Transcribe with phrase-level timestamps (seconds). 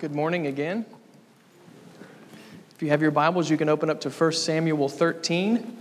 [0.00, 0.86] Good morning again.
[2.74, 5.76] If you have your Bibles, you can open up to 1 Samuel 13.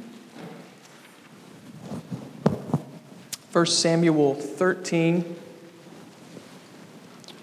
[3.53, 5.23] 1 Samuel 13.
[5.23, 5.35] We'll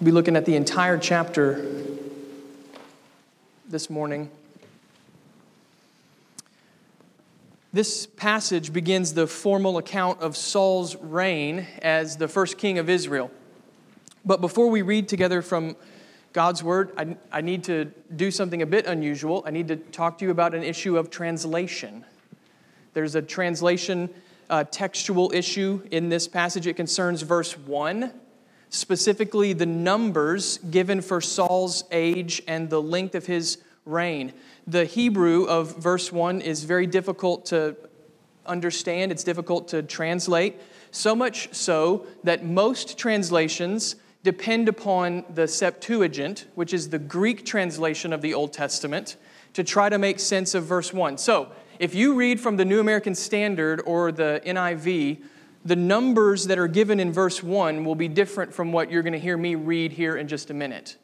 [0.04, 1.66] be looking at the entire chapter
[3.66, 4.30] this morning.
[7.72, 13.30] This passage begins the formal account of Saul's reign as the first king of Israel.
[14.26, 15.74] But before we read together from
[16.36, 19.42] God's Word, I, I need to do something a bit unusual.
[19.46, 22.04] I need to talk to you about an issue of translation.
[22.92, 24.10] There's a translation
[24.50, 26.66] uh, textual issue in this passage.
[26.66, 28.12] It concerns verse 1,
[28.68, 33.56] specifically the numbers given for Saul's age and the length of his
[33.86, 34.34] reign.
[34.66, 37.76] The Hebrew of verse 1 is very difficult to
[38.44, 46.46] understand, it's difficult to translate, so much so that most translations depend upon the Septuagint,
[46.56, 49.16] which is the Greek translation of the Old Testament,
[49.52, 51.16] to try to make sense of verse 1.
[51.16, 55.22] So, if you read from the New American Standard or the NIV,
[55.64, 59.12] the numbers that are given in verse 1 will be different from what you're going
[59.12, 60.96] to hear me read here in just a minute.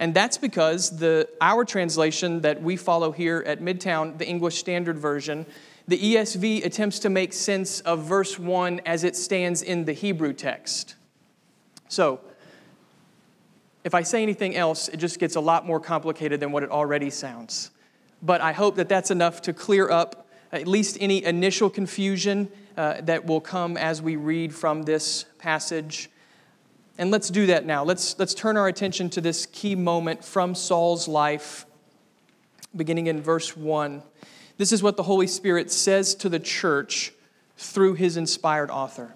[0.00, 4.98] And that's because the, our translation that we follow here at Midtown, the English Standard
[4.98, 5.44] Version,
[5.86, 10.32] the ESV attempts to make sense of verse 1 as it stands in the Hebrew
[10.32, 10.94] text.
[11.88, 12.20] So,
[13.84, 16.70] if I say anything else, it just gets a lot more complicated than what it
[16.70, 17.70] already sounds.
[18.22, 23.00] But I hope that that's enough to clear up at least any initial confusion uh,
[23.02, 26.08] that will come as we read from this passage.
[26.96, 27.84] And let's do that now.
[27.84, 31.66] Let's, let's turn our attention to this key moment from Saul's life,
[32.74, 34.02] beginning in verse 1.
[34.56, 37.12] This is what the Holy Spirit says to the church
[37.56, 39.14] through his inspired author.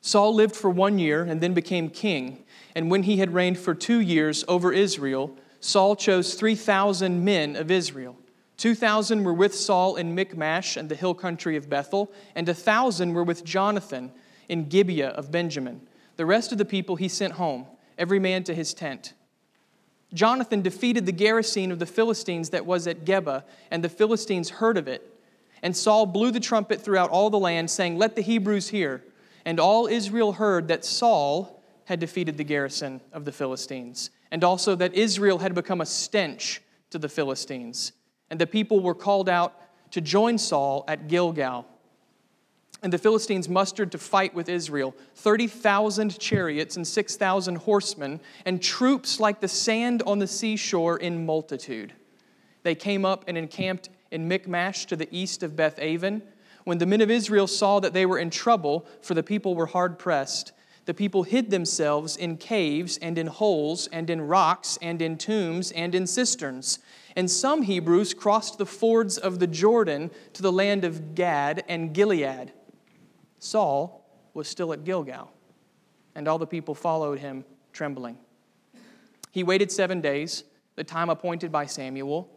[0.00, 2.44] Saul lived for one year and then became king.
[2.76, 7.70] And when he had reigned for two years over Israel, Saul chose 3,000 men of
[7.70, 8.18] Israel.
[8.58, 13.24] 2,000 were with Saul in Michmash and the hill country of Bethel, and 1,000 were
[13.24, 14.12] with Jonathan
[14.50, 15.88] in Gibeah of Benjamin.
[16.16, 17.64] The rest of the people he sent home,
[17.96, 19.14] every man to his tent.
[20.12, 24.76] Jonathan defeated the garrison of the Philistines that was at Geba, and the Philistines heard
[24.76, 25.18] of it.
[25.62, 29.02] And Saul blew the trumpet throughout all the land, saying, Let the Hebrews hear.
[29.46, 31.55] And all Israel heard that Saul
[31.86, 36.60] had defeated the garrison of the Philistines, and also that Israel had become a stench
[36.90, 37.92] to the Philistines.
[38.28, 39.54] And the people were called out
[39.92, 41.64] to join Saul at Gilgal.
[42.82, 49.20] And the Philistines mustered to fight with Israel 30,000 chariots and 6,000 horsemen, and troops
[49.20, 51.92] like the sand on the seashore in multitude.
[52.64, 56.22] They came up and encamped in Michmash to the east of Beth Aven.
[56.64, 59.66] When the men of Israel saw that they were in trouble, for the people were
[59.66, 60.52] hard pressed,
[60.86, 65.72] the people hid themselves in caves and in holes and in rocks and in tombs
[65.72, 66.78] and in cisterns.
[67.16, 71.92] And some Hebrews crossed the fords of the Jordan to the land of Gad and
[71.92, 72.52] Gilead.
[73.40, 75.30] Saul was still at Gilgal,
[76.14, 78.16] and all the people followed him trembling.
[79.32, 80.44] He waited seven days,
[80.76, 82.30] the time appointed by Samuel.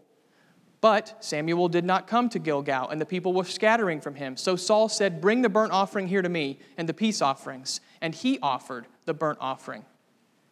[0.82, 4.38] But Samuel did not come to Gilgal, and the people were scattering from him.
[4.38, 7.82] So Saul said, Bring the burnt offering here to me, and the peace offerings.
[8.02, 9.84] And he offered the burnt offering.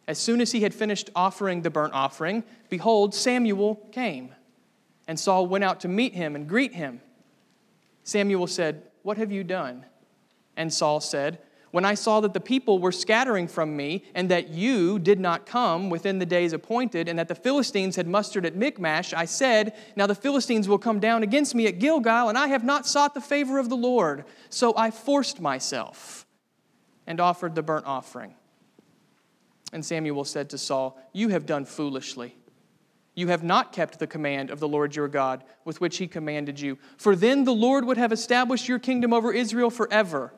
[0.06, 4.34] As soon as he had finished offering the burnt offering, behold, Samuel came.
[5.06, 7.00] And Saul went out to meet him and greet him.
[8.04, 9.86] Samuel said, What have you done?
[10.56, 11.38] And Saul said,
[11.70, 15.46] when I saw that the people were scattering from me, and that you did not
[15.46, 19.74] come within the days appointed, and that the Philistines had mustered at Michmash, I said,
[19.96, 23.14] Now the Philistines will come down against me at Gilgal, and I have not sought
[23.14, 24.24] the favor of the Lord.
[24.50, 26.26] So I forced myself
[27.06, 28.34] and offered the burnt offering.
[29.72, 32.34] And Samuel said to Saul, You have done foolishly.
[33.14, 36.60] You have not kept the command of the Lord your God with which he commanded
[36.60, 36.78] you.
[36.96, 40.32] For then the Lord would have established your kingdom over Israel forever.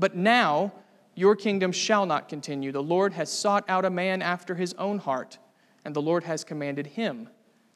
[0.00, 0.72] But now
[1.14, 2.72] your kingdom shall not continue.
[2.72, 5.38] The Lord has sought out a man after his own heart,
[5.84, 7.28] and the Lord has commanded him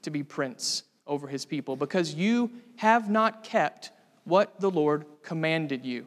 [0.02, 3.90] to be prince over his people, because you have not kept
[4.24, 6.06] what the Lord commanded you.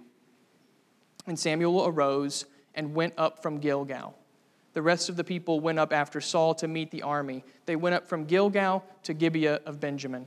[1.28, 4.18] And Samuel arose and went up from Gilgal.
[4.74, 7.44] The rest of the people went up after Saul to meet the army.
[7.68, 10.26] They went up from Gilgal to Gibeah of Benjamin.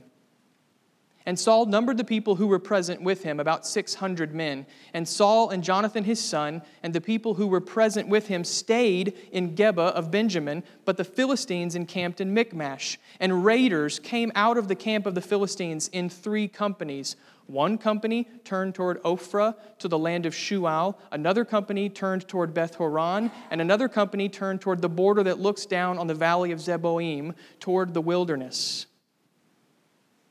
[1.25, 4.65] And Saul numbered the people who were present with him, about 600 men.
[4.93, 9.13] And Saul and Jonathan his son, and the people who were present with him, stayed
[9.31, 12.99] in Geba of Benjamin, but the Philistines encamped in Michmash.
[13.19, 17.15] And raiders came out of the camp of the Philistines in three companies.
[17.47, 22.75] One company turned toward Ophrah to the land of Shual, another company turned toward Beth
[22.75, 26.59] Horon, and another company turned toward the border that looks down on the valley of
[26.59, 28.85] Zeboim toward the wilderness.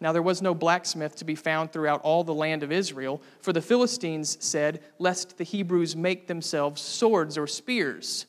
[0.01, 3.53] Now there was no blacksmith to be found throughout all the land of Israel, for
[3.53, 8.27] the Philistines said, Lest the Hebrews make themselves swords or spears.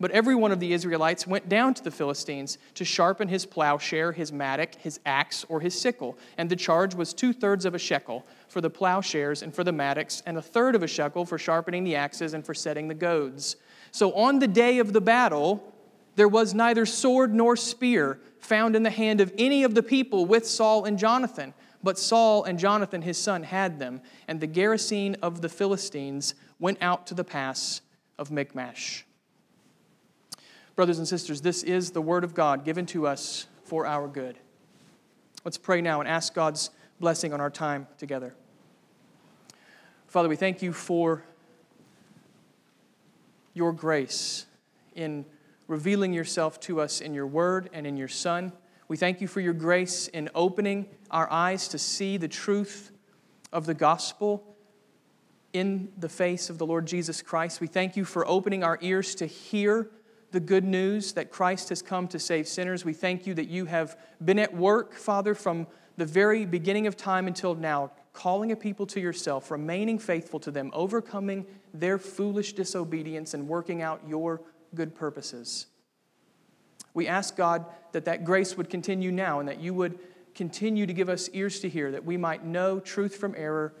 [0.00, 4.12] But every one of the Israelites went down to the Philistines to sharpen his plowshare,
[4.12, 6.16] his mattock, his axe, or his sickle.
[6.36, 9.72] And the charge was two thirds of a shekel for the plowshares and for the
[9.72, 12.94] mattocks, and a third of a shekel for sharpening the axes and for setting the
[12.94, 13.56] goads.
[13.90, 15.74] So on the day of the battle,
[16.14, 20.26] there was neither sword nor spear found in the hand of any of the people
[20.26, 21.54] with Saul and Jonathan.
[21.82, 26.78] But Saul and Jonathan, his son, had them, and the garrison of the Philistines went
[26.80, 27.80] out to the pass
[28.18, 29.04] of Michmash.
[30.74, 34.38] Brothers and sisters, this is the word of God given to us for our good.
[35.44, 36.70] Let's pray now and ask God's
[37.00, 38.34] blessing on our time together.
[40.08, 41.22] Father, we thank you for
[43.54, 44.46] your grace
[44.94, 45.24] in
[45.68, 48.52] revealing yourself to us in your word and in your Son.
[48.88, 52.90] We thank you for your grace in opening our eyes to see the truth
[53.52, 54.56] of the gospel
[55.52, 57.60] in the face of the Lord Jesus Christ.
[57.60, 59.90] We thank you for opening our ears to hear
[60.30, 62.84] the good news that Christ has come to save sinners.
[62.84, 65.66] We thank you that you have been at work, Father, from
[65.96, 70.50] the very beginning of time until now, calling a people to yourself, remaining faithful to
[70.50, 74.42] them, overcoming their foolish disobedience, and working out your
[74.74, 75.66] good purposes.
[76.94, 79.98] We ask God that that grace would continue now and that you would
[80.34, 83.74] continue to give us ears to hear, that we might know truth from error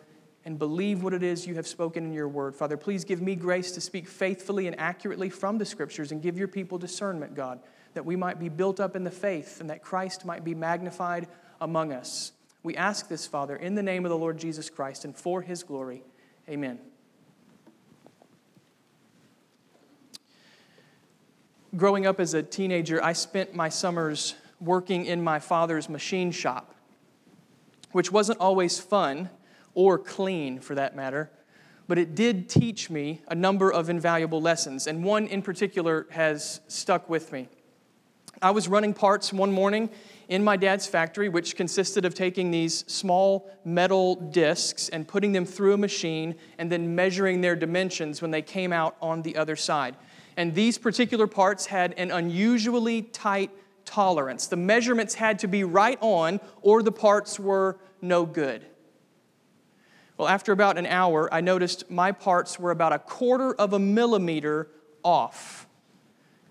[0.44, 2.56] and believe what it is you have spoken in your word.
[2.56, 6.38] Father, please give me grace to speak faithfully and accurately from the scriptures and give
[6.38, 7.60] your people discernment, God,
[7.94, 11.28] that we might be built up in the faith and that Christ might be magnified
[11.60, 12.32] among us.
[12.62, 15.62] We ask this, Father, in the name of the Lord Jesus Christ and for his
[15.62, 16.02] glory.
[16.48, 16.78] Amen.
[21.76, 26.74] Growing up as a teenager, I spent my summers working in my father's machine shop,
[27.92, 29.28] which wasn't always fun
[29.74, 31.30] or clean for that matter,
[31.86, 36.62] but it did teach me a number of invaluable lessons, and one in particular has
[36.68, 37.48] stuck with me.
[38.40, 39.90] I was running parts one morning
[40.28, 45.44] in my dad's factory, which consisted of taking these small metal discs and putting them
[45.44, 49.56] through a machine and then measuring their dimensions when they came out on the other
[49.56, 49.96] side.
[50.38, 53.50] And these particular parts had an unusually tight
[53.84, 54.46] tolerance.
[54.46, 58.64] The measurements had to be right on, or the parts were no good.
[60.16, 63.80] Well, after about an hour, I noticed my parts were about a quarter of a
[63.80, 64.68] millimeter
[65.02, 65.66] off.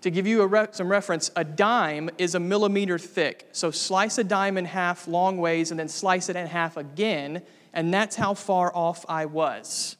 [0.02, 3.48] To give you re- some reference, a dime is a millimeter thick.
[3.52, 7.40] So slice a dime in half long ways and then slice it in half again,
[7.72, 9.96] and that's how far off I was.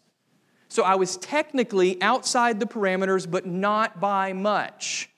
[0.68, 5.10] So I was technically outside the parameters, but not by much.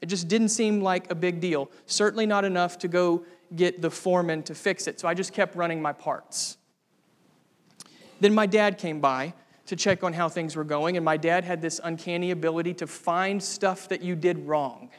[0.00, 1.70] It just didn't seem like a big deal.
[1.86, 3.24] Certainly not enough to go
[3.54, 4.98] get the foreman to fix it.
[4.98, 6.56] So I just kept running my parts.
[8.20, 9.34] Then my dad came by
[9.66, 12.86] to check on how things were going, and my dad had this uncanny ability to
[12.86, 14.90] find stuff that you did wrong.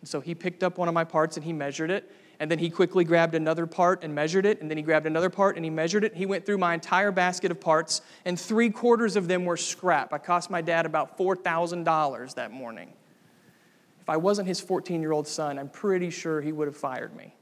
[0.00, 2.10] And so he picked up one of my parts and he measured it,
[2.42, 5.30] and then he quickly grabbed another part and measured it, and then he grabbed another
[5.30, 6.16] part and he measured it.
[6.16, 10.12] He went through my entire basket of parts, and three quarters of them were scrap.
[10.12, 12.94] I cost my dad about $4,000 that morning.
[14.00, 17.14] If I wasn't his 14 year old son, I'm pretty sure he would have fired
[17.14, 17.32] me.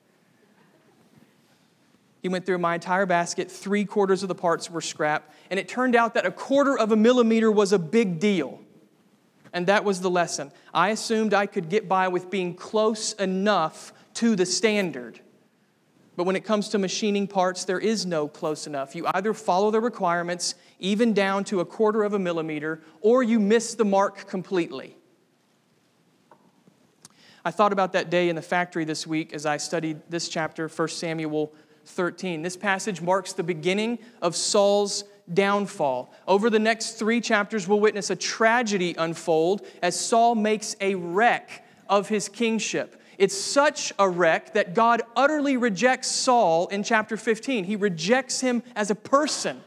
[2.20, 3.50] He went through my entire basket.
[3.50, 5.32] Three quarters of the parts were scrap.
[5.48, 8.60] And it turned out that a quarter of a millimeter was a big deal.
[9.54, 10.52] And that was the lesson.
[10.74, 15.18] I assumed I could get by with being close enough to the standard.
[16.14, 18.94] But when it comes to machining parts, there is no close enough.
[18.94, 23.40] You either follow the requirements, even down to a quarter of a millimeter, or you
[23.40, 24.94] miss the mark completely.
[27.46, 30.68] I thought about that day in the factory this week as I studied this chapter,
[30.68, 31.54] 1 Samuel
[31.86, 32.42] 13.
[32.42, 36.12] This passage marks the beginning of Saul's downfall.
[36.28, 41.66] Over the next three chapters, we'll witness a tragedy unfold as Saul makes a wreck
[41.88, 42.99] of his kingship.
[43.20, 47.64] It's such a wreck that God utterly rejects Saul in chapter 15.
[47.64, 49.60] He rejects him as a person.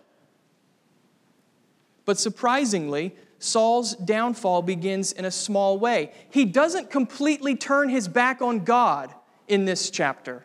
[2.04, 6.14] But surprisingly, Saul's downfall begins in a small way.
[6.32, 9.14] He doesn't completely turn his back on God
[9.48, 10.44] in this chapter.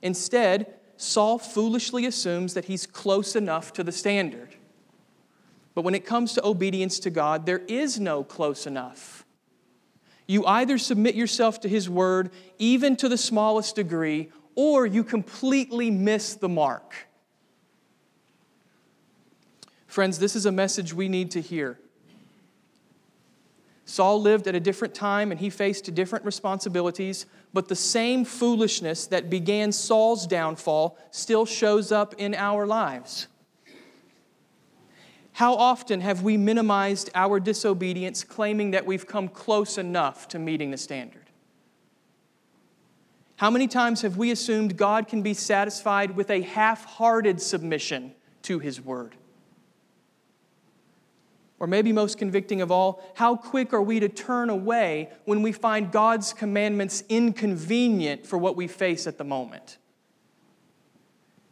[0.00, 4.54] Instead, Saul foolishly assumes that he's close enough to the standard.
[5.74, 9.17] But when it comes to obedience to God, there is no close enough
[10.28, 15.90] you either submit yourself to His Word, even to the smallest degree, or you completely
[15.90, 16.94] miss the mark.
[19.86, 21.80] Friends, this is a message we need to hear.
[23.86, 29.06] Saul lived at a different time and he faced different responsibilities, but the same foolishness
[29.06, 33.28] that began Saul's downfall still shows up in our lives.
[35.38, 40.72] How often have we minimized our disobedience, claiming that we've come close enough to meeting
[40.72, 41.26] the standard?
[43.36, 48.14] How many times have we assumed God can be satisfied with a half hearted submission
[48.42, 49.14] to His word?
[51.60, 55.52] Or maybe most convicting of all, how quick are we to turn away when we
[55.52, 59.78] find God's commandments inconvenient for what we face at the moment?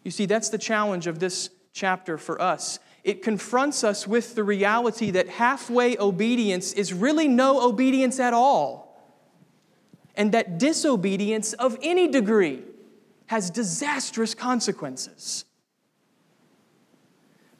[0.03, 2.81] You see, that's the challenge of this chapter for us.
[3.07, 9.01] It confronts us with the reality that halfway obedience is really no obedience at all,
[10.17, 12.65] and that disobedience of any degree
[13.27, 15.45] has disastrous consequences.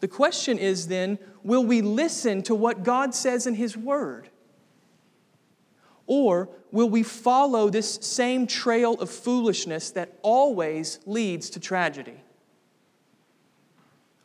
[0.01, 4.29] The question is then will we listen to what God says in His Word?
[6.09, 12.21] Or will we follow this same trail of foolishness that always leads to tragedy?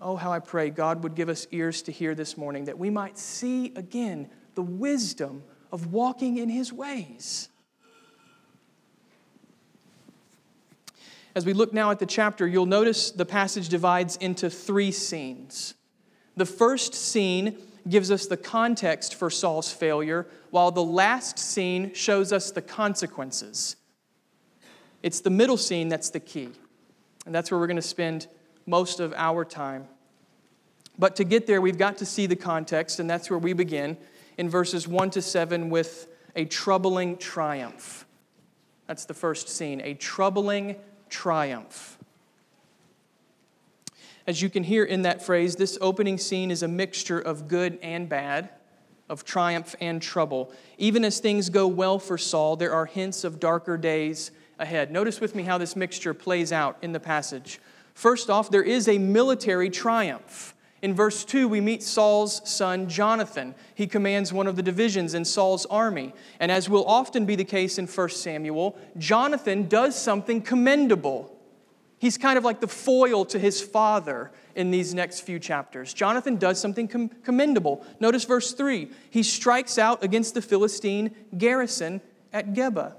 [0.01, 2.89] Oh, how I pray God would give us ears to hear this morning that we
[2.89, 7.49] might see again the wisdom of walking in His ways.
[11.35, 15.75] As we look now at the chapter, you'll notice the passage divides into three scenes.
[16.35, 22.33] The first scene gives us the context for Saul's failure, while the last scene shows
[22.33, 23.75] us the consequences.
[25.03, 26.49] It's the middle scene that's the key.
[27.25, 28.27] And that's where we're going to spend
[28.71, 29.85] most of our time.
[30.97, 33.97] But to get there, we've got to see the context, and that's where we begin
[34.37, 38.07] in verses 1 to 7 with a troubling triumph.
[38.87, 40.77] That's the first scene, a troubling
[41.09, 41.97] triumph.
[44.25, 47.77] As you can hear in that phrase, this opening scene is a mixture of good
[47.81, 48.49] and bad,
[49.09, 50.53] of triumph and trouble.
[50.77, 54.91] Even as things go well for Saul, there are hints of darker days ahead.
[54.91, 57.59] Notice with me how this mixture plays out in the passage.
[57.93, 60.55] First off, there is a military triumph.
[60.81, 63.53] In verse 2, we meet Saul's son Jonathan.
[63.75, 66.13] He commands one of the divisions in Saul's army.
[66.39, 71.37] And as will often be the case in 1 Samuel, Jonathan does something commendable.
[71.99, 75.93] He's kind of like the foil to his father in these next few chapters.
[75.93, 77.85] Jonathan does something com- commendable.
[77.99, 78.89] Notice verse 3.
[79.11, 82.01] He strikes out against the Philistine garrison
[82.33, 82.95] at Geba.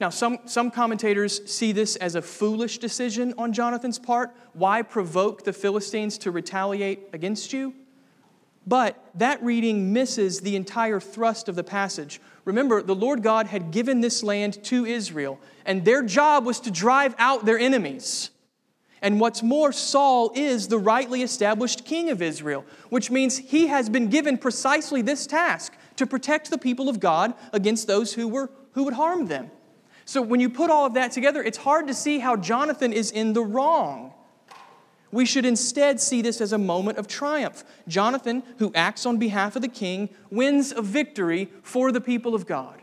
[0.00, 4.34] Now, some, some commentators see this as a foolish decision on Jonathan's part.
[4.54, 7.74] Why provoke the Philistines to retaliate against you?
[8.66, 12.20] But that reading misses the entire thrust of the passage.
[12.46, 16.70] Remember, the Lord God had given this land to Israel, and their job was to
[16.70, 18.30] drive out their enemies.
[19.02, 23.88] And what's more, Saul is the rightly established king of Israel, which means he has
[23.88, 28.50] been given precisely this task to protect the people of God against those who, were,
[28.72, 29.50] who would harm them.
[30.10, 33.12] So when you put all of that together, it's hard to see how Jonathan is
[33.12, 34.12] in the wrong.
[35.12, 37.62] We should instead see this as a moment of triumph.
[37.86, 42.44] Jonathan, who acts on behalf of the king, wins a victory for the people of
[42.44, 42.82] God.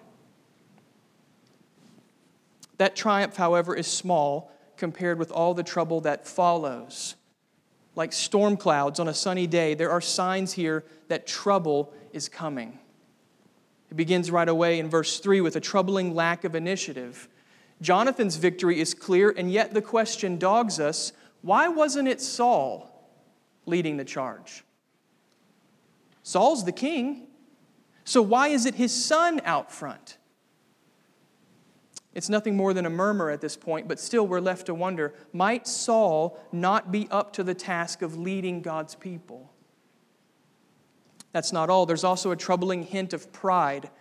[2.77, 7.15] That triumph, however, is small compared with all the trouble that follows.
[7.93, 12.79] Like storm clouds on a sunny day, there are signs here that trouble is coming.
[13.89, 17.27] It begins right away in verse 3 with a troubling lack of initiative.
[17.81, 22.91] Jonathan's victory is clear, and yet the question dogs us why wasn't it Saul
[23.65, 24.63] leading the charge?
[26.23, 27.27] Saul's the king,
[28.03, 30.17] so why is it his son out front?
[32.13, 35.13] It's nothing more than a murmur at this point, but still we're left to wonder
[35.31, 39.53] might Saul not be up to the task of leading God's people?
[41.37, 41.85] That's not all.
[41.85, 43.91] There's also a troubling hint of pride.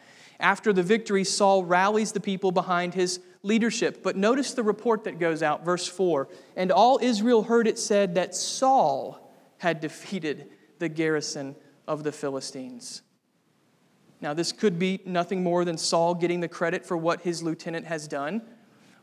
[0.41, 4.03] After the victory, Saul rallies the people behind his leadership.
[4.03, 6.29] But notice the report that goes out, verse 4.
[6.57, 13.03] And all Israel heard it said that Saul had defeated the garrison of the Philistines.
[14.23, 17.85] Now, this could be nothing more than Saul getting the credit for what his lieutenant
[17.85, 18.41] has done.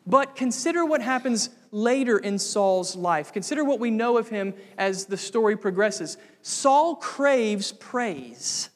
[0.08, 3.34] But consider what happens later in Saul's life.
[3.34, 6.18] Consider what we know of him as the story progresses.
[6.44, 8.70] Saul craves praise.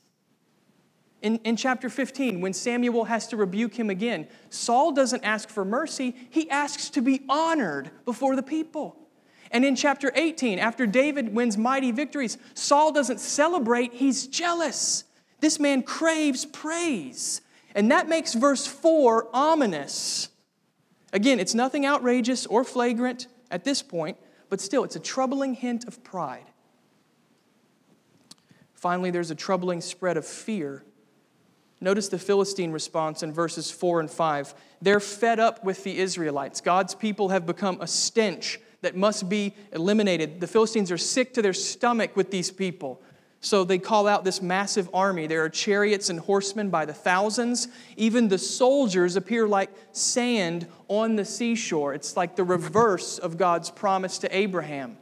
[1.22, 5.64] In, in chapter 15, when Samuel has to rebuke him again, Saul doesn't ask for
[5.64, 8.98] mercy, he asks to be honored before the people.
[9.52, 15.06] And in chapter 18, after David wins mighty victories, Saul doesn't celebrate, he's jealous.
[15.40, 17.42] This man craves praise.
[17.76, 20.30] And that makes verse 4 ominous.
[21.14, 24.18] Again, it's nothing outrageous or flagrant at this point,
[24.50, 26.46] but still, it's a troubling hint of pride.
[28.74, 30.84] Finally, there's a troubling spread of fear.
[31.80, 34.54] Notice the Philistine response in verses 4 and 5.
[34.82, 36.62] They're fed up with the Israelites.
[36.62, 40.40] God's people have become a stench that must be eliminated.
[40.40, 43.02] The Philistines are sick to their stomach with these people.
[43.40, 45.28] So they call out this massive army.
[45.28, 47.68] There are chariots and horsemen by the thousands.
[47.96, 51.94] Even the soldiers appear like sand on the seashore.
[51.94, 54.98] It's like the reverse of God's promise to Abraham.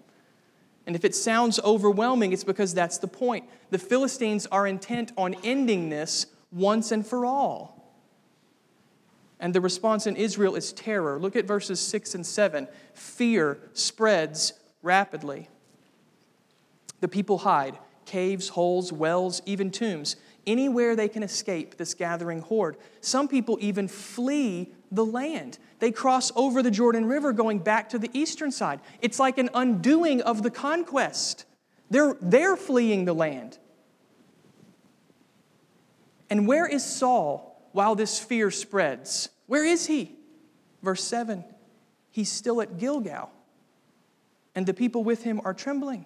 [0.85, 3.45] And if it sounds overwhelming, it's because that's the point.
[3.71, 7.75] The Philistines are intent on ending this once and for all.
[9.39, 11.19] And the response in Israel is terror.
[11.19, 12.67] Look at verses 6 and 7.
[12.93, 15.49] Fear spreads rapidly.
[17.01, 20.15] The people hide caves, holes, wells, even tombs,
[20.47, 22.77] anywhere they can escape this gathering horde.
[23.01, 25.57] Some people even flee the land.
[25.79, 28.79] They cross over the Jordan River going back to the eastern side.
[29.01, 31.45] It's like an undoing of the conquest.
[31.89, 33.57] They're, they're fleeing the land.
[36.29, 39.29] And where is Saul while this fear spreads?
[39.47, 40.15] Where is he?
[40.81, 41.43] Verse 7
[42.11, 43.29] He's still at Gilgal,
[44.55, 46.05] and the people with him are trembling.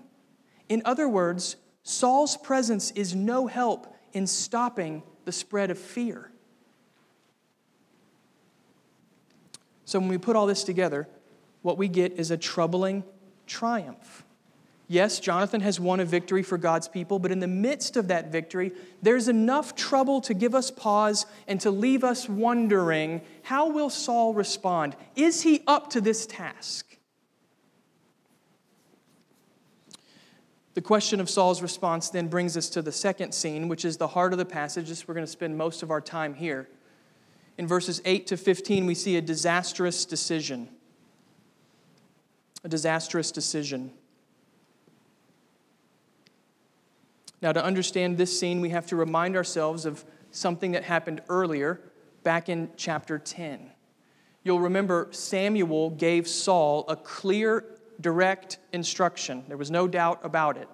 [0.68, 1.56] In other words,
[1.90, 6.30] Saul's presence is no help in stopping the spread of fear.
[9.86, 11.08] So, when we put all this together,
[11.64, 13.04] what we get is a troubling
[13.48, 14.24] triumph.
[14.88, 18.32] Yes, Jonathan has won a victory for God's people, but in the midst of that
[18.32, 23.90] victory, there's enough trouble to give us pause and to leave us wondering how will
[23.90, 24.96] Saul respond?
[25.16, 26.89] Is he up to this task?
[30.80, 34.08] The question of Saul's response then brings us to the second scene, which is the
[34.08, 34.88] heart of the passage.
[34.88, 36.70] This we're going to spend most of our time here.
[37.58, 40.70] In verses 8 to 15, we see a disastrous decision.
[42.64, 43.92] A disastrous decision.
[47.42, 51.82] Now, to understand this scene, we have to remind ourselves of something that happened earlier,
[52.24, 53.70] back in chapter 10.
[54.46, 57.66] You'll remember Samuel gave Saul a clear,
[58.00, 59.44] direct instruction.
[59.48, 60.68] There was no doubt about it.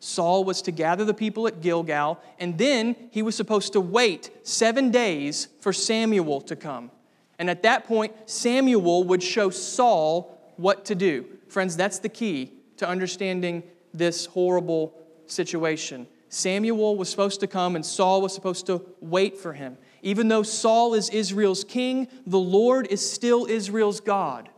[0.00, 4.30] Saul was to gather the people at Gilgal, and then he was supposed to wait
[4.44, 6.90] seven days for Samuel to come.
[7.38, 11.26] And at that point, Samuel would show Saul what to do.
[11.48, 13.62] Friends, that's the key to understanding
[13.94, 14.94] this horrible
[15.26, 16.06] situation.
[16.28, 19.78] Samuel was supposed to come and Saul was supposed to wait for him.
[20.02, 24.48] Even though Saul is Israel's king, the Lord is still Israel's God.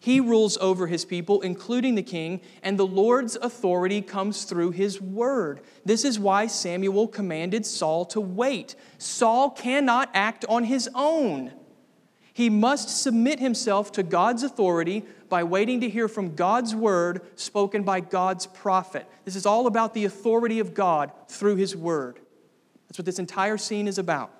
[0.00, 5.00] He rules over his people, including the king, and the Lord's authority comes through his
[5.00, 5.60] word.
[5.84, 8.76] This is why Samuel commanded Saul to wait.
[8.98, 11.52] Saul cannot act on his own.
[12.32, 17.82] He must submit himself to God's authority by waiting to hear from God's word spoken
[17.82, 19.06] by God's prophet.
[19.24, 22.20] This is all about the authority of God through his word.
[22.86, 24.30] That's what this entire scene is about.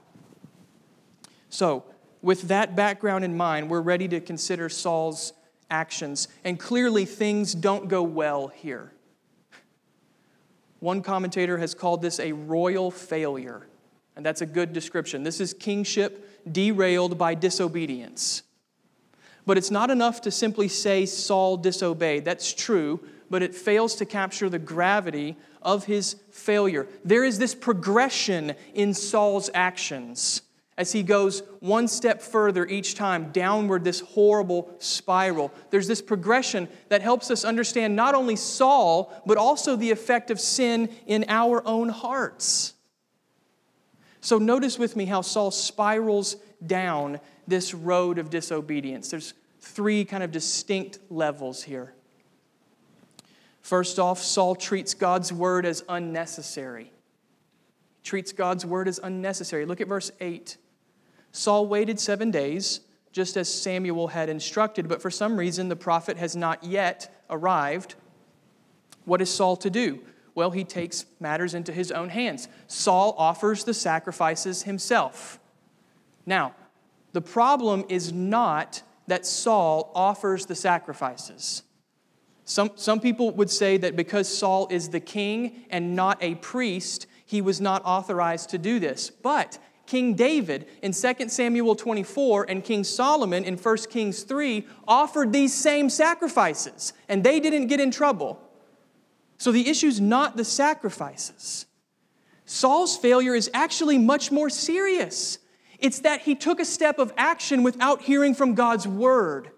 [1.51, 1.85] So,
[2.23, 5.33] with that background in mind, we're ready to consider Saul's
[5.71, 6.29] actions.
[6.45, 8.93] And clearly, things don't go well here.
[10.81, 13.67] One commentator has called this a royal failure,
[14.17, 15.25] and that's a good description.
[15.25, 18.43] This is kingship derailed by disobedience.
[19.45, 22.25] But it's not enough to simply say Saul disobeyed.
[22.25, 23.01] That's true,
[23.31, 26.87] but it fails to capture the gravity of his failure.
[27.05, 30.43] There is this progression in Saul's actions
[30.79, 35.53] as he goes one step further each time downward this horrible spiral.
[35.71, 40.41] There's this progression that helps us understand not only Saul, but also the effect of
[40.41, 42.75] sin in our own hearts.
[44.21, 49.11] So notice with me how Saul spirals down this road of disobedience.
[49.11, 51.93] There's three kind of distinct levels here.
[53.63, 56.85] First off, Saul treats God's word as unnecessary.
[56.85, 59.67] He treats God's word as unnecessary.
[59.67, 60.57] Look at verse 8.
[61.39, 62.81] Saul waited seven days,
[63.13, 67.95] just as Samuel had instructed, but for some reason the prophet has not yet arrived.
[69.05, 70.01] What is Saul to do?
[70.35, 72.49] Well, he takes matters into his own hands.
[72.67, 75.39] Saul offers the sacrifices himself.
[76.27, 76.57] Now,
[77.13, 81.63] the problem is not that Saul offers the sacrifices.
[82.47, 87.07] Some, some people would say that because Saul is the king and not a priest,
[87.25, 89.09] he was not authorized to do this.
[89.09, 95.33] But King David in 2 Samuel 24 and King Solomon in 1 Kings 3 offered
[95.33, 98.39] these same sacrifices, and they didn't get in trouble.
[99.39, 101.65] So the issue is not the sacrifices.
[102.45, 105.39] Saul's failure is actually much more serious.
[105.79, 109.51] It's that he took a step of action without hearing from God's word.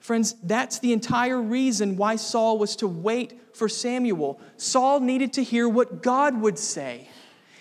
[0.00, 4.40] Friends, that's the entire reason why Saul was to wait for Samuel.
[4.56, 7.08] Saul needed to hear what God would say.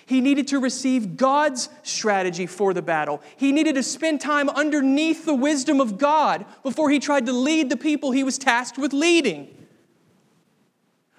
[0.08, 3.22] He needed to receive God's strategy for the battle.
[3.36, 7.70] He needed to spend time underneath the wisdom of God before he tried to lead
[7.70, 9.54] the people he was tasked with leading.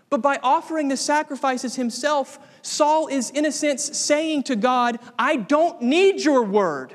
[0.08, 5.36] But by offering the sacrifices himself, Saul is, in a sense, saying to God, I
[5.36, 6.94] don't need your word.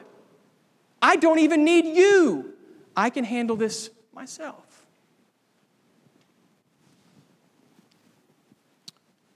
[1.00, 2.54] I don't even need you.
[2.98, 4.84] I can handle this myself.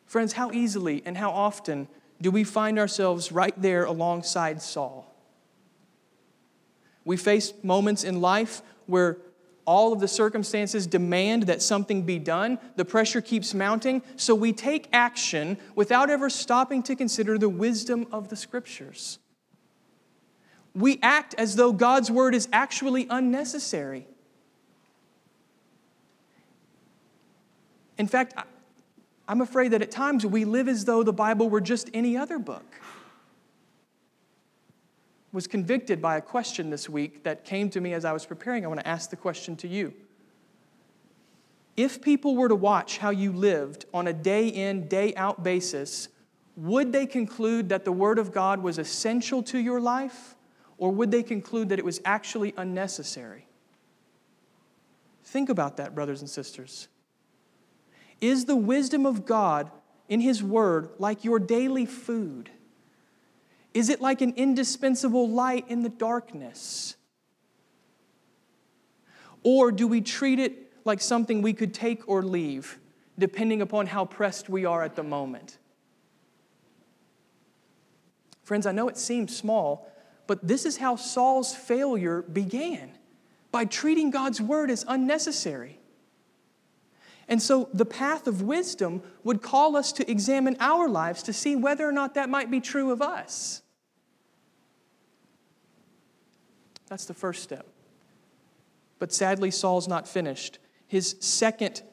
[0.08, 1.88] Friends, how easily and how often
[2.21, 5.13] do we find ourselves right there alongside Saul?
[7.06, 9.17] We face moments in life where
[9.65, 12.58] all of the circumstances demand that something be done.
[12.77, 18.08] The pressure keeps mounting, so we take action without ever stopping to consider the wisdom
[18.12, 19.19] of the scriptures.
[20.73, 24.08] We act as though God's word is actually unnecessary.
[27.97, 28.34] In fact,
[29.27, 32.39] I'm afraid that at times we live as though the Bible were just any other
[32.39, 32.79] book.
[35.33, 38.63] Was convicted by a question this week that came to me as I was preparing.
[38.63, 39.93] I want to ask the question to you.
[41.75, 46.09] If people were to watch how you lived on a day in, day out basis,
[46.55, 50.35] would they conclude that the Word of God was essential to your life,
[50.79, 53.45] or would they conclude that it was actually unnecessary?
[55.23, 56.87] Think about that, brothers and sisters.
[58.19, 59.69] Is the wisdom of God
[60.10, 62.49] in His Word like your daily food?
[63.73, 66.95] Is it like an indispensable light in the darkness?
[69.43, 72.80] Or do we treat it like something we could take or leave,
[73.19, 75.58] depending upon how pressed we are at the moment?
[78.43, 79.91] Friends, I know it seems small,
[80.25, 82.91] but this is how Saul's failure began
[83.51, 85.76] by treating God's word as unnecessary.
[87.27, 91.55] And so the path of wisdom would call us to examine our lives to see
[91.55, 93.61] whether or not that might be true of us.
[96.87, 97.67] That's the first step.
[98.99, 100.59] But sadly, Saul's not finished.
[100.87, 101.83] His second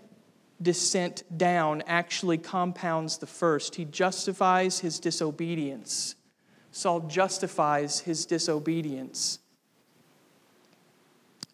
[0.62, 3.74] descent down actually compounds the first.
[3.74, 6.14] He justifies his disobedience.
[6.70, 9.40] Saul justifies his disobedience.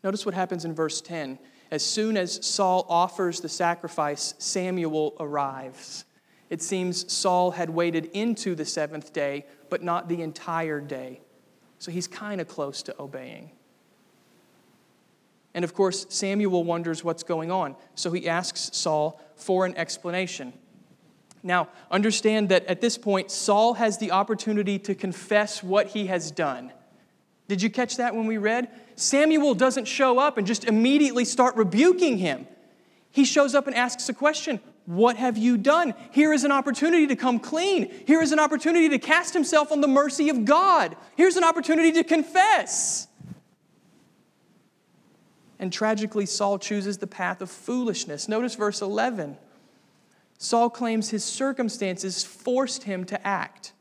[0.04, 1.38] Notice what happens in verse 10.
[1.70, 6.04] As soon as Saul offers the sacrifice, Samuel arrives.
[6.48, 11.20] It seems Saul had waited into the seventh day, but not the entire day.
[11.78, 13.52] So he's kind of close to obeying.
[15.54, 17.76] And of course, Samuel wonders what's going on.
[17.94, 20.52] So he asks Saul for an explanation.
[21.42, 26.30] Now, understand that at this point, Saul has the opportunity to confess what he has
[26.30, 26.72] done.
[27.50, 28.68] Did you catch that when we read?
[28.94, 32.46] Samuel doesn't show up and just immediately start rebuking him.
[33.10, 35.94] He shows up and asks a question What have you done?
[36.12, 37.92] Here is an opportunity to come clean.
[38.06, 40.94] Here is an opportunity to cast himself on the mercy of God.
[41.16, 43.08] Here's an opportunity to confess.
[45.58, 48.28] And tragically, Saul chooses the path of foolishness.
[48.28, 49.36] Notice verse 11.
[50.38, 53.72] Saul claims his circumstances forced him to act.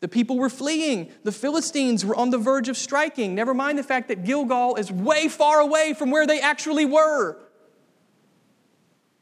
[0.00, 1.10] The people were fleeing.
[1.24, 3.34] The Philistines were on the verge of striking.
[3.34, 7.36] Never mind the fact that Gilgal is way far away from where they actually were.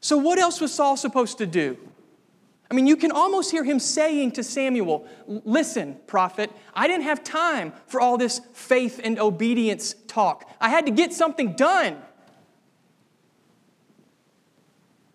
[0.01, 1.77] So, what else was Saul supposed to do?
[2.69, 7.23] I mean, you can almost hear him saying to Samuel, Listen, prophet, I didn't have
[7.23, 10.49] time for all this faith and obedience talk.
[10.59, 11.97] I had to get something done.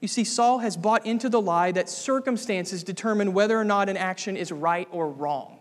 [0.02, 3.96] You see, Saul has bought into the lie that circumstances determine whether or not an
[3.96, 5.60] action is right or wrong.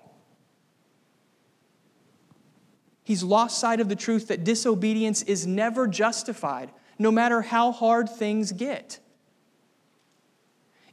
[3.04, 8.10] He's lost sight of the truth that disobedience is never justified, no matter how hard
[8.10, 9.00] things get.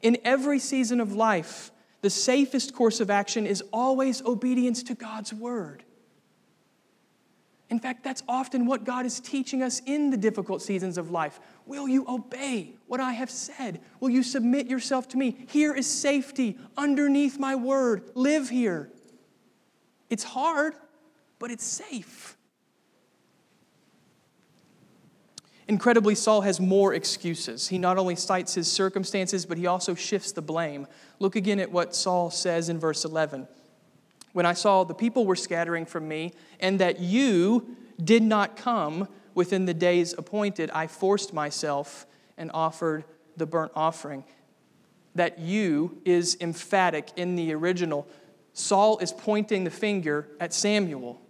[0.02, 1.70] In every season of life,
[2.02, 5.84] the safest course of action is always obedience to God's word.
[7.70, 11.38] In fact, that's often what God is teaching us in the difficult seasons of life.
[11.66, 13.81] Will you obey what I have said?
[14.00, 15.44] Will you submit yourself to me?
[15.48, 18.11] Here is safety underneath my word.
[18.14, 18.90] Live here.
[20.09, 20.74] It's hard,
[21.38, 22.38] but it's safe.
[25.68, 27.68] Incredibly, Saul has more excuses.
[27.68, 30.87] He not only cites his circumstances, but he also shifts the blame.
[31.18, 33.46] Look again at what Saul says in verse 11
[34.32, 39.08] when I saw the people were scattering from me, and that you did not come
[39.34, 43.04] within the days appointed, I forced myself and offered
[43.36, 44.24] the burnt offering.
[45.14, 48.06] That you is emphatic in the original.
[48.52, 51.20] Saul is pointing the finger at Samuel.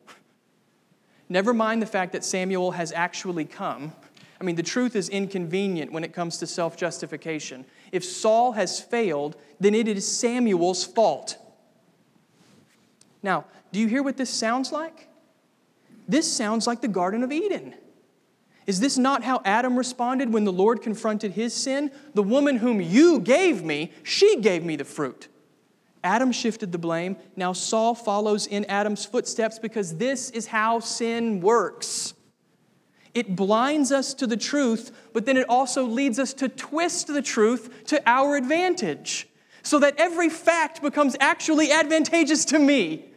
[1.29, 3.93] Never mind the fact that Samuel has actually come.
[4.41, 7.65] I mean, the truth is inconvenient when it comes to self justification.
[7.93, 11.37] If Saul has failed, then it is Samuel's fault.
[13.23, 15.09] Now, do you hear what this sounds like?
[16.07, 17.75] This sounds like the Garden of Eden.
[18.67, 21.91] Is this not how Adam responded when the Lord confronted his sin?
[22.15, 25.29] The woman whom you gave me, she gave me the fruit.
[26.05, 27.17] Adam shifted the blame.
[27.35, 32.15] Now Saul follows in Adam's footsteps because this is how sin works.
[33.15, 37.23] It blinds us to the truth, but then it also leads us to twist the
[37.23, 39.29] truth to our advantage
[39.63, 43.08] so that every fact becomes actually advantageous to me.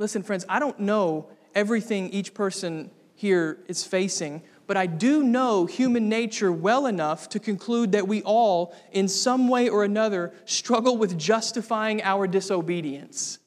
[0.00, 5.66] Listen, friends, I don't know everything each person here is facing, but I do know
[5.66, 10.96] human nature well enough to conclude that we all, in some way or another, struggle
[10.96, 13.40] with justifying our disobedience.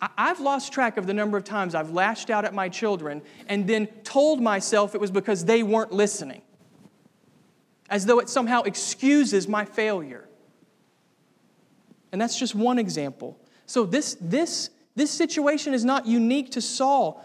[0.00, 3.66] I've lost track of the number of times I've lashed out at my children and
[3.66, 6.40] then told myself it was because they weren't listening,
[7.90, 10.26] as though it somehow excuses my failure.
[12.10, 13.38] And that's just one example.
[13.66, 17.22] So, this, this, this situation is not unique to Saul.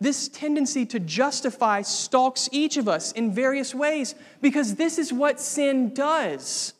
[0.00, 5.38] This tendency to justify stalks each of us in various ways because this is what
[5.38, 6.72] sin does.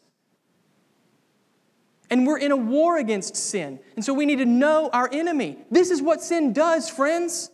[2.09, 3.79] And we're in a war against sin.
[3.95, 5.59] And so we need to know our enemy.
[5.71, 7.51] This is what sin does, friends.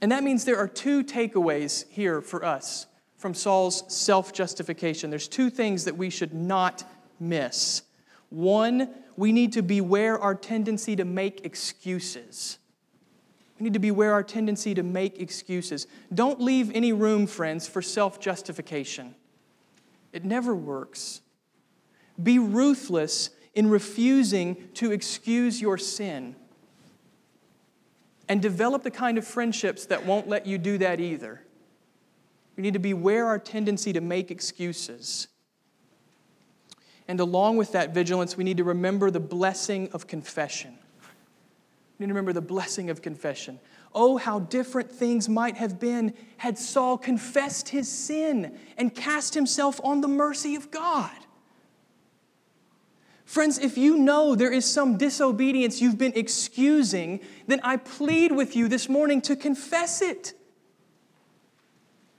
[0.00, 5.10] And that means there are two takeaways here for us from Saul's self justification.
[5.10, 6.84] There's two things that we should not
[7.18, 7.82] miss.
[8.30, 12.58] One, we need to beware our tendency to make excuses.
[13.58, 15.86] We need to beware our tendency to make excuses.
[16.12, 19.14] Don't leave any room, friends, for self justification.
[20.12, 21.22] It never works.
[22.22, 26.36] Be ruthless in refusing to excuse your sin.
[28.28, 31.42] And develop the kind of friendships that won't let you do that either.
[32.56, 35.28] We need to beware our tendency to make excuses.
[37.08, 40.76] And along with that vigilance, we need to remember the blessing of confession.
[41.98, 43.60] We need to remember the blessing of confession.
[43.94, 49.80] Oh, how different things might have been had Saul confessed his sin and cast himself
[49.82, 51.10] on the mercy of God.
[53.24, 58.54] Friends, if you know there is some disobedience you've been excusing, then I plead with
[58.54, 60.34] you this morning to confess it.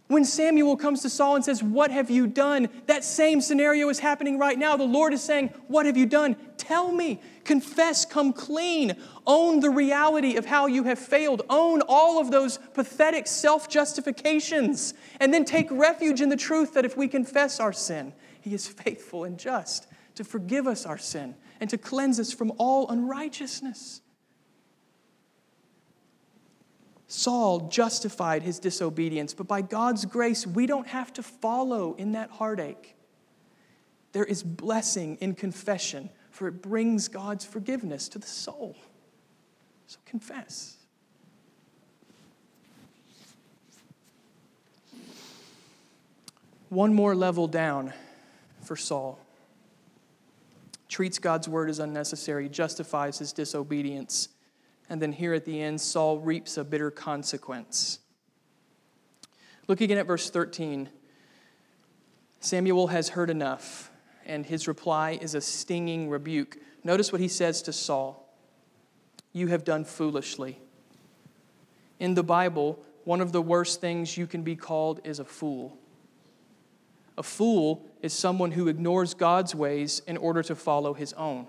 [0.07, 2.69] When Samuel comes to Saul and says, What have you done?
[2.85, 4.77] That same scenario is happening right now.
[4.77, 6.37] The Lord is saying, What have you done?
[6.55, 7.21] Tell me.
[7.43, 8.95] Confess, come clean.
[9.25, 11.41] Own the reality of how you have failed.
[11.49, 14.93] Own all of those pathetic self justifications.
[15.19, 18.65] And then take refuge in the truth that if we confess our sin, He is
[18.65, 24.01] faithful and just to forgive us our sin and to cleanse us from all unrighteousness.
[27.07, 32.29] Saul justified his disobedience, but by God's grace, we don't have to follow in that
[32.29, 32.95] heartache.
[34.11, 38.75] There is blessing in confession, for it brings God's forgiveness to the soul.
[39.87, 40.75] So confess.
[46.67, 47.93] One more level down
[48.63, 49.17] for Saul.
[50.89, 54.27] Treats God's word as unnecessary, justifies his disobedience
[54.89, 57.99] and then here at the end, Saul reaps a bitter consequence.
[59.67, 60.89] Look again at verse 13.
[62.39, 63.91] Samuel has heard enough,
[64.25, 66.57] and his reply is a stinging rebuke.
[66.83, 68.33] Notice what he says to Saul
[69.33, 70.59] You have done foolishly.
[71.99, 75.77] In the Bible, one of the worst things you can be called is a fool.
[77.17, 81.47] A fool is someone who ignores God's ways in order to follow his own.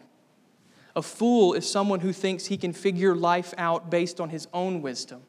[0.99, 4.83] A fool is someone who thinks he can figure life out based on his own
[4.83, 5.23] wisdom.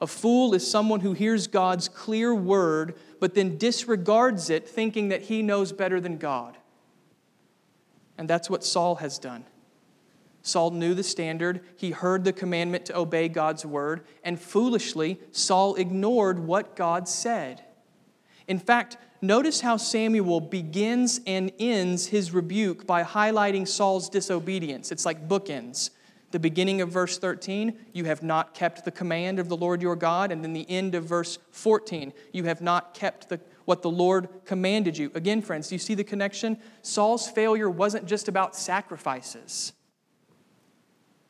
[0.00, 5.20] A fool is someone who hears God's clear word but then disregards it, thinking that
[5.20, 6.56] he knows better than God.
[8.16, 9.44] And that's what Saul has done.
[10.40, 15.74] Saul knew the standard, he heard the commandment to obey God's word, and foolishly, Saul
[15.74, 17.62] ignored what God said.
[18.48, 24.92] In fact, Notice how Samuel begins and ends his rebuke by highlighting Saul's disobedience.
[24.92, 25.88] It's like bookends.
[26.32, 29.96] The beginning of verse 13, you have not kept the command of the Lord your
[29.96, 30.30] God.
[30.30, 34.28] And then the end of verse 14, you have not kept the, what the Lord
[34.44, 35.10] commanded you.
[35.14, 36.58] Again, friends, do you see the connection?
[36.82, 39.72] Saul's failure wasn't just about sacrifices.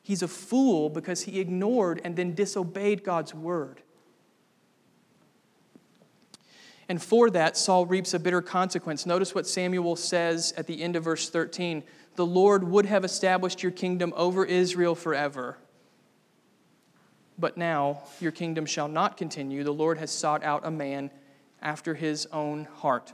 [0.03, 3.83] He's a fool because he ignored and then disobeyed God's word.
[6.89, 9.07] And for that, Saul reaps a bitter consequence.
[9.07, 11.83] Notice what Samuel says at the end of verse 13
[12.17, 15.59] The Lord would have established your kingdom over Israel forever.
[17.39, 19.65] But now your kingdom shall not continue.
[19.65, 21.11] The Lord has sought out a man
[21.61, 23.13] after his own heart.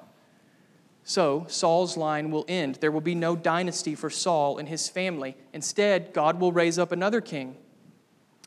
[1.05, 2.77] So Saul's line will end.
[2.77, 5.37] There will be no dynasty for Saul and his family.
[5.53, 7.57] Instead, God will raise up another king.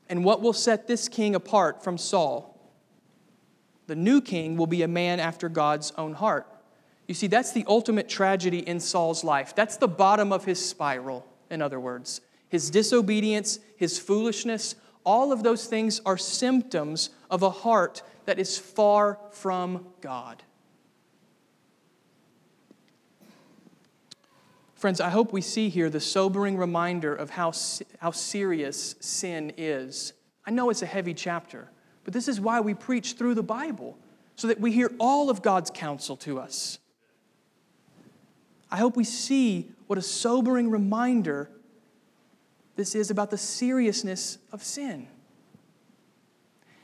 [0.08, 2.53] And what will set this king apart from Saul?
[3.88, 6.48] The new king will be a man after God's own heart.
[7.08, 9.54] You see, that's the ultimate tragedy in Saul's life.
[9.56, 12.22] That's the bottom of his spiral, in other words.
[12.48, 18.58] His disobedience, his foolishness, all of those things are symptoms of a heart that is
[18.58, 20.43] far from God.
[24.76, 27.54] Friends, I hope we see here the sobering reminder of how,
[28.00, 30.13] how serious sin is.
[30.46, 31.69] I know it's a heavy chapter,
[32.04, 33.98] but this is why we preach through the Bible,
[34.36, 36.80] so that we hear all of God's counsel to us.
[38.72, 41.50] I hope we see what a sobering reminder
[42.76, 45.08] this is about the seriousness of sin.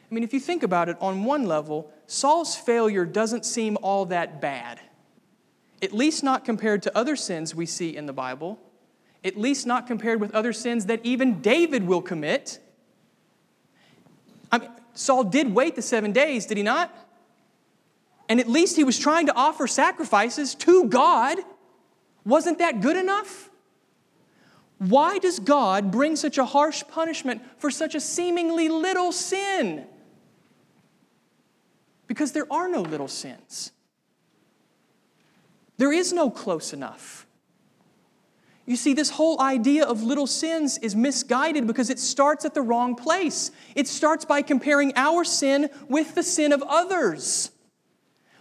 [0.10, 4.06] I mean, if you think about it on one level, Saul's failure doesn't seem all
[4.06, 4.80] that bad.
[5.82, 8.60] At least not compared to other sins we see in the Bible,
[9.24, 12.60] at least not compared with other sins that even David will commit.
[14.52, 16.94] I mean, Saul did wait the seven days, did he not?
[18.28, 21.38] And at least he was trying to offer sacrifices to God.
[22.26, 23.50] Wasn't that good enough?
[24.78, 29.88] Why does God bring such a harsh punishment for such a seemingly little sin?
[32.06, 33.72] Because there are no little sins.
[35.78, 37.26] There is no close enough.
[38.70, 42.62] You see, this whole idea of little sins is misguided because it starts at the
[42.62, 43.50] wrong place.
[43.74, 47.50] It starts by comparing our sin with the sin of others.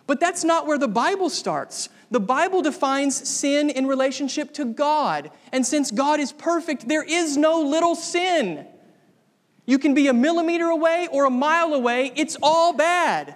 [0.06, 1.88] But that's not where the Bible starts.
[2.10, 5.30] The Bible defines sin in relationship to God.
[5.50, 8.66] And since God is perfect, there is no little sin.
[9.64, 13.34] You can be a millimeter away or a mile away, it's all bad.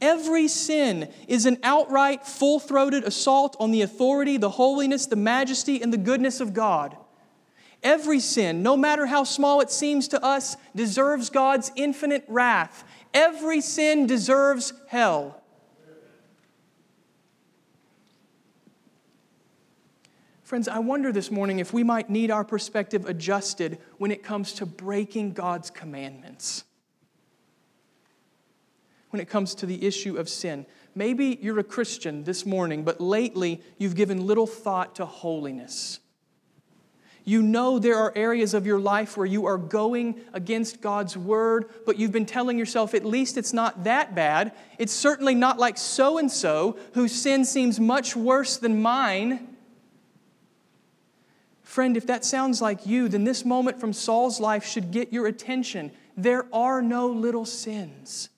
[0.00, 5.80] Every sin is an outright, full throated assault on the authority, the holiness, the majesty,
[5.80, 6.96] and the goodness of God.
[7.82, 12.84] Every sin, no matter how small it seems to us, deserves God's infinite wrath.
[13.14, 15.42] Every sin deserves hell.
[20.42, 24.52] Friends, I wonder this morning if we might need our perspective adjusted when it comes
[24.54, 26.64] to breaking God's commandments
[29.16, 30.66] when it comes to the issue of sin.
[30.94, 36.00] Maybe you're a Christian this morning, but lately you've given little thought to holiness.
[37.24, 41.70] You know there are areas of your life where you are going against God's word,
[41.86, 44.52] but you've been telling yourself, at least it's not that bad.
[44.78, 49.56] It's certainly not like so and so, whose sin seems much worse than mine.
[51.62, 55.26] Friend, if that sounds like you, then this moment from Saul's life should get your
[55.26, 55.90] attention.
[56.18, 58.28] There are no little sins.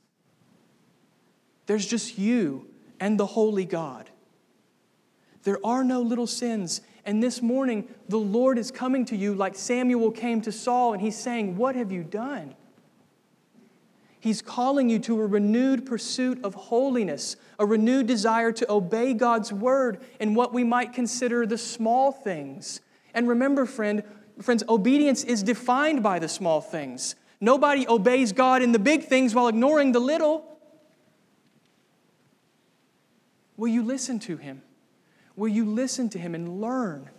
[1.69, 2.67] There's just you
[2.99, 4.09] and the holy God.
[5.43, 6.81] There are no little sins.
[7.05, 11.03] And this morning, the Lord is coming to you like Samuel came to Saul, and
[11.03, 12.55] he's saying, What have you done?
[14.19, 19.53] He's calling you to a renewed pursuit of holiness, a renewed desire to obey God's
[19.53, 22.81] word in what we might consider the small things.
[23.13, 24.03] And remember, friend,
[24.41, 27.15] friends, obedience is defined by the small things.
[27.43, 30.58] Nobody obeys God in the big things while ignoring the little.
[33.59, 34.62] Will you listen to him?
[35.37, 37.11] Will you listen to him and learn?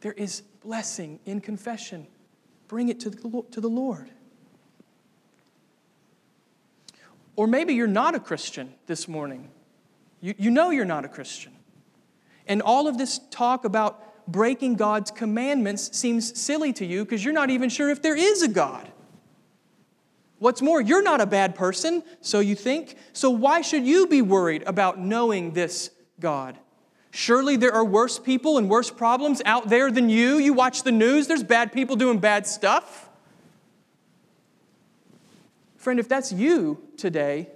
[0.00, 2.06] There is blessing in confession.
[2.68, 4.10] Bring it to the, Lord.
[7.36, 9.50] Or maybe you're not a Christian this morning.
[10.20, 11.52] You, you know you're not a Christian.
[12.46, 17.34] And all of this talk about breaking God's commandments seems silly to you because you're
[17.34, 18.91] not even sure if there is a God.
[20.42, 22.96] What's more, you're not a bad person, so you think.
[23.12, 26.58] So why should you be worried about knowing this God?
[27.12, 30.38] Surely there are worse people and worse problems out there than you.
[30.38, 33.08] You watch the news, there's bad people doing bad stuff.
[35.76, 37.48] Friend, if that's you today,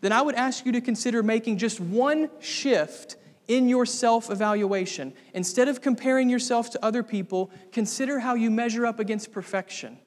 [0.00, 3.16] then I would ask you to consider making just one shift
[3.48, 5.14] in your self evaluation.
[5.34, 9.98] Instead of comparing yourself to other people, consider how you measure up against perfection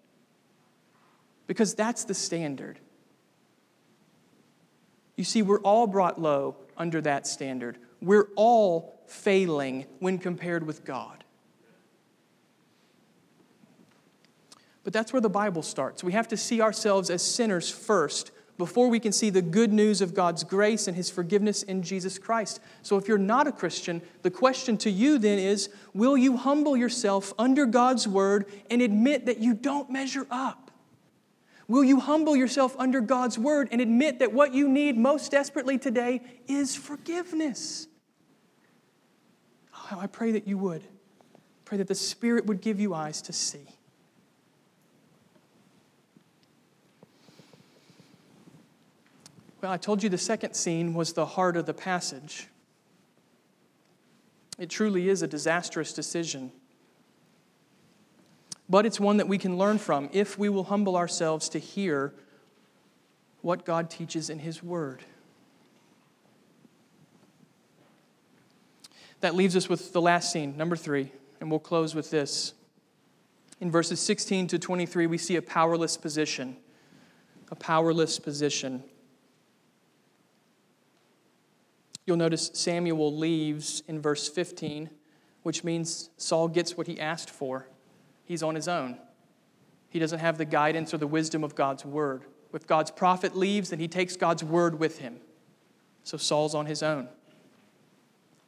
[1.48, 2.80] because that's the standard.
[5.16, 7.78] You see, we're all brought low under that standard.
[8.02, 11.24] We're all failing when compared with God.
[14.84, 16.04] But that's where the Bible starts.
[16.04, 20.02] We have to see ourselves as sinners first before we can see the good news
[20.02, 22.60] of God's grace and His forgiveness in Jesus Christ.
[22.82, 26.78] So, if you're not a Christian, the question to you then is will you humble
[26.78, 30.63] yourself under God's word and admit that you don't measure up?
[31.68, 35.78] Will you humble yourself under God's word and admit that what you need most desperately
[35.78, 37.88] today is forgiveness?
[39.92, 40.84] Oh, I pray that you would.
[41.66, 43.68] Pray that the Spirit would give you eyes to see.
[49.62, 52.50] Well, I told you the second scene was the heart of the passage.
[54.60, 56.52] It truly is a disastrous decision.
[58.70, 62.14] But it's one that we can learn from if we will humble ourselves to hear
[63.42, 65.04] what God teaches in His Word.
[69.20, 72.54] That leaves us with the last scene, number three, and we'll close with this.
[73.62, 76.58] In verses 16 to 23, we see a powerless position.
[77.52, 78.84] A powerless position.
[82.06, 84.90] You'll notice Samuel leaves in verse 15,
[85.44, 87.68] which means Saul gets what he asked for.
[88.26, 88.98] He's on his own.
[89.90, 92.24] He doesn't have the guidance or the wisdom of God's word.
[92.54, 95.18] If God's prophet leaves, then he takes God's word with him.
[96.04, 97.08] So Saul's on his own.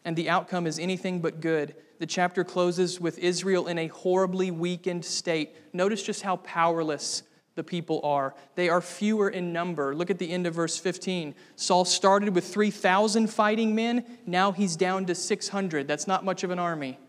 [0.03, 1.75] And the outcome is anything but good.
[1.99, 5.55] The chapter closes with Israel in a horribly weakened state.
[5.73, 7.23] Notice just how powerless
[7.55, 8.35] the people are.
[8.55, 9.95] They are fewer in number.
[9.95, 11.33] Look at the end of verse 15.
[11.55, 14.05] Saul started with 3,000 fighting men.
[14.25, 15.87] Now he's down to 600.
[15.87, 16.99] That's not much of an army.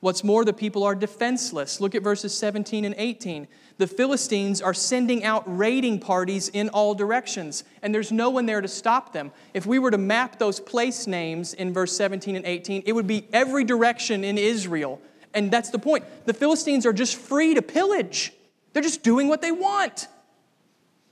[0.00, 1.78] What's more, the people are defenseless.
[1.78, 3.46] Look at verses 17 and 18.
[3.76, 8.62] The Philistines are sending out raiding parties in all directions, and there's no one there
[8.62, 9.30] to stop them.
[9.52, 13.06] If we were to map those place names in verse 17 and 18, it would
[13.06, 15.00] be every direction in Israel.
[15.34, 16.04] And that's the point.
[16.24, 18.32] The Philistines are just free to pillage.
[18.72, 20.08] They're just doing what they want.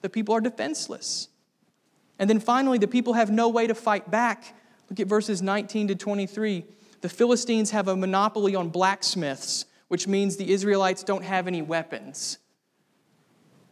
[0.01, 1.29] The people are defenseless.
[2.19, 4.55] And then finally, the people have no way to fight back.
[4.89, 6.65] Look at verses 19 to 23.
[7.01, 12.39] The Philistines have a monopoly on blacksmiths, which means the Israelites don't have any weapons.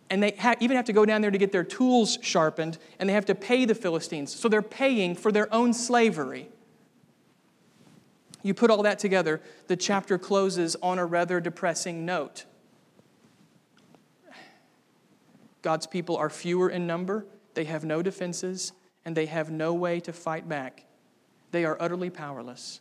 [0.09, 3.09] And they ha- even have to go down there to get their tools sharpened, and
[3.09, 4.35] they have to pay the Philistines.
[4.35, 6.49] So they're paying for their own slavery.
[8.43, 12.45] You put all that together, the chapter closes on a rather depressing note.
[15.63, 18.73] God's people are fewer in number, they have no defenses,
[19.05, 20.85] and they have no way to fight back.
[21.51, 22.81] They are utterly powerless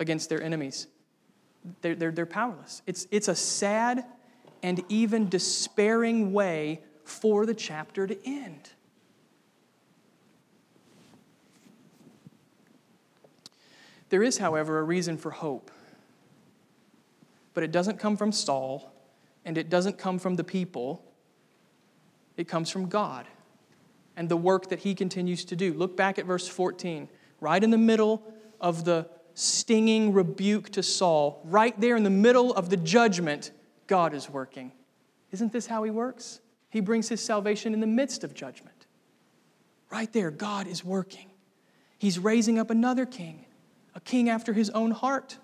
[0.00, 0.88] against their enemies.
[1.82, 2.82] They're, they're, they're powerless.
[2.86, 4.04] It's, it's a sad
[4.62, 8.70] and even despairing way for the chapter to end.
[14.08, 15.70] There is, however, a reason for hope.
[17.54, 18.92] But it doesn't come from Saul,
[19.44, 21.04] and it doesn't come from the people,
[22.36, 23.26] it comes from God
[24.16, 25.72] and the work that He continues to do.
[25.72, 27.08] Look back at verse 14,
[27.40, 28.22] right in the middle
[28.60, 29.08] of the
[29.40, 33.50] stinging rebuke to Saul, right there in the middle of the judgment,
[33.86, 34.72] God is working.
[35.32, 36.40] Isn't this how He works?
[36.68, 38.86] He brings His salvation in the midst of judgment.
[39.90, 41.30] Right there, God is working.
[41.98, 43.46] He's raising up another king,
[43.94, 45.38] a king after His own heart.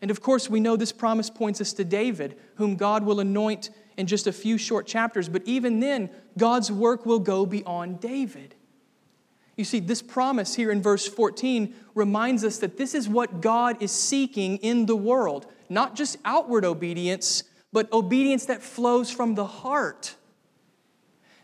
[0.00, 3.70] And of course, we know this promise points us to David, whom God will anoint
[3.96, 5.28] in just a few short chapters.
[5.28, 8.54] But even then, God's work will go beyond David.
[9.56, 13.80] You see, this promise here in verse 14 reminds us that this is what God
[13.80, 19.46] is seeking in the world not just outward obedience, but obedience that flows from the
[19.46, 20.14] heart.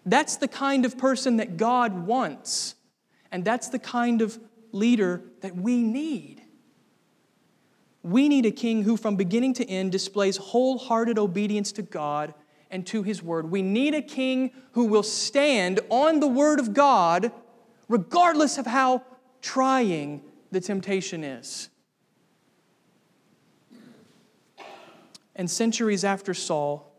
[0.06, 2.74] That's the kind of person that God wants,
[3.30, 4.38] and that's the kind of
[4.72, 6.42] leader that we need.
[8.02, 12.32] We need a king who, from beginning to end, displays wholehearted obedience to God
[12.70, 13.50] and to his word.
[13.50, 17.30] We need a king who will stand on the word of God,
[17.90, 19.02] regardless of how
[19.42, 21.68] trying the temptation is.
[25.36, 26.90] And centuries after Saul,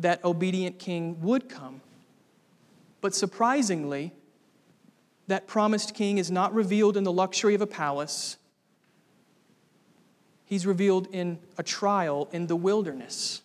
[0.00, 1.80] that obedient king would come.
[3.00, 4.12] But surprisingly,
[5.28, 8.36] that promised king is not revealed in the luxury of a palace
[10.50, 13.42] He's revealed in a trial in the wilderness.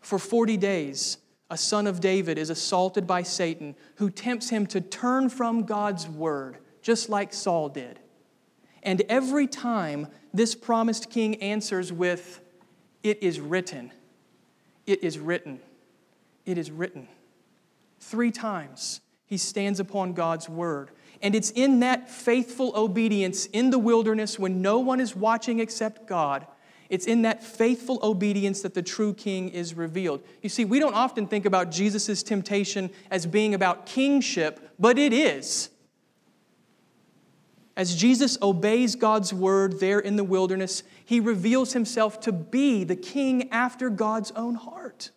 [0.00, 1.18] For 40 days,
[1.52, 6.08] a son of David is assaulted by Satan, who tempts him to turn from God's
[6.08, 8.00] word, just like Saul did.
[8.82, 12.40] And every time, this promised king answers with,
[13.02, 13.92] It is written.
[14.86, 15.60] It is written.
[16.46, 17.06] It is written.
[18.00, 20.90] Three times he stands upon God's word.
[21.20, 26.06] And it's in that faithful obedience in the wilderness when no one is watching except
[26.06, 26.46] God,
[26.92, 30.22] It's in that faithful obedience that the true king is revealed.
[30.42, 35.14] You see, we don't often think about Jesus' temptation as being about kingship, but it
[35.14, 35.70] is.
[37.78, 42.94] As Jesus obeys God's word there in the wilderness, he reveals himself to be the
[42.94, 45.12] king after God's own heart.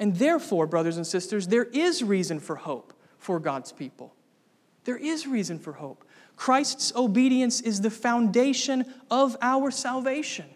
[0.00, 4.12] And therefore, brothers and sisters, there is reason for hope for God's people.
[4.82, 6.04] There is reason for hope.
[6.40, 10.46] Christ's obedience is the foundation of our salvation.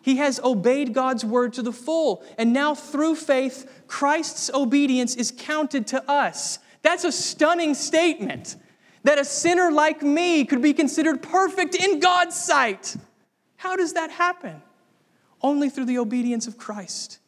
[0.00, 5.30] He has obeyed God's word to the full, and now through faith, Christ's obedience is
[5.36, 6.60] counted to us.
[6.80, 8.56] That's a stunning statement
[9.02, 12.96] that a sinner like me could be considered perfect in God's sight.
[13.56, 14.62] How does that happen?
[15.42, 17.18] Only through the obedience of Christ.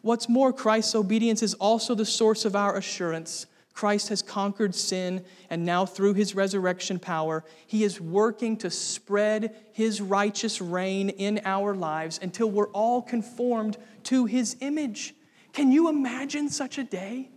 [0.00, 3.44] What's more, Christ's obedience is also the source of our assurance.
[3.72, 9.54] Christ has conquered sin, and now through his resurrection power, he is working to spread
[9.72, 15.14] his righteous reign in our lives until we're all conformed to his image.
[15.52, 17.30] Can you imagine such a day?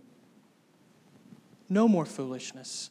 [1.68, 2.90] No more foolishness,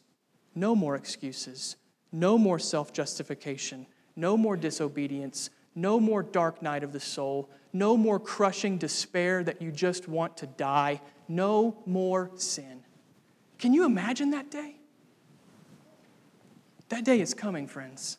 [0.54, 1.76] no more excuses,
[2.12, 3.86] no more self justification,
[4.16, 9.60] no more disobedience, no more dark night of the soul, no more crushing despair that
[9.60, 12.82] you just want to die, no more sin.
[13.58, 14.76] Can you imagine that day?
[16.88, 18.18] That day is coming, friends.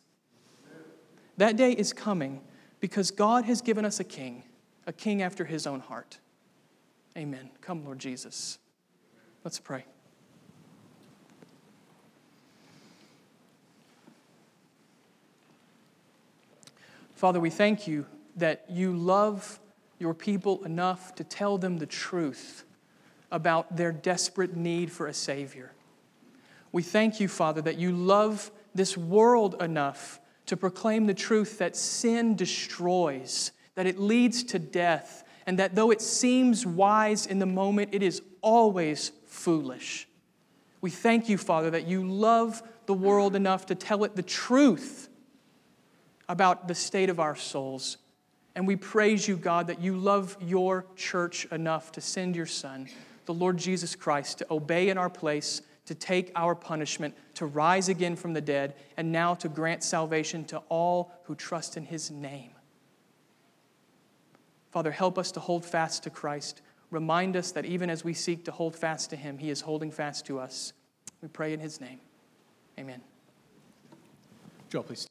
[1.36, 2.40] That day is coming
[2.80, 4.42] because God has given us a king,
[4.86, 6.18] a king after his own heart.
[7.16, 7.50] Amen.
[7.60, 8.58] Come, Lord Jesus.
[9.44, 9.84] Let's pray.
[17.14, 19.58] Father, we thank you that you love
[19.98, 22.64] your people enough to tell them the truth
[23.30, 25.72] about their desperate need for a Savior.
[26.72, 31.76] We thank you, Father, that you love this world enough to proclaim the truth that
[31.76, 37.46] sin destroys, that it leads to death, and that though it seems wise in the
[37.46, 40.08] moment, it is always foolish.
[40.80, 45.08] We thank you, Father, that you love the world enough to tell it the truth
[46.28, 47.98] about the state of our souls.
[48.54, 52.88] And we praise you, God, that you love your church enough to send your Son,
[53.28, 57.90] the Lord Jesus Christ, to obey in our place, to take our punishment, to rise
[57.90, 62.10] again from the dead, and now to grant salvation to all who trust in his
[62.10, 62.52] name.
[64.70, 66.62] Father, help us to hold fast to Christ.
[66.90, 69.90] Remind us that even as we seek to hold fast to him, he is holding
[69.90, 70.72] fast to us.
[71.20, 72.00] We pray in his name.
[72.78, 73.02] Amen.
[74.70, 75.06] Joe, please.